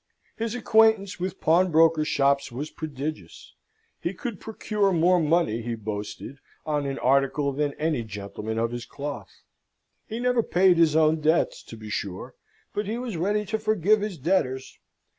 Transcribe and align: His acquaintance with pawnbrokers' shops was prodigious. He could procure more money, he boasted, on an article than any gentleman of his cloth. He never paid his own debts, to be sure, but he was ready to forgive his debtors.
His 0.35 0.55
acquaintance 0.55 1.19
with 1.19 1.39
pawnbrokers' 1.39 2.07
shops 2.07 2.51
was 2.51 2.71
prodigious. 2.71 3.53
He 3.99 4.15
could 4.15 4.39
procure 4.39 4.91
more 4.91 5.19
money, 5.19 5.61
he 5.61 5.75
boasted, 5.75 6.39
on 6.65 6.87
an 6.87 6.97
article 6.97 7.51
than 7.51 7.75
any 7.75 8.01
gentleman 8.03 8.57
of 8.57 8.71
his 8.71 8.87
cloth. 8.87 9.43
He 10.07 10.19
never 10.19 10.41
paid 10.41 10.77
his 10.79 10.95
own 10.95 11.17
debts, 11.21 11.61
to 11.65 11.77
be 11.77 11.91
sure, 11.91 12.33
but 12.73 12.87
he 12.87 12.97
was 12.97 13.15
ready 13.15 13.45
to 13.45 13.59
forgive 13.59 14.01
his 14.01 14.17
debtors. 14.17 14.79